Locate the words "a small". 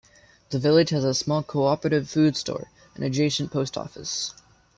1.03-1.43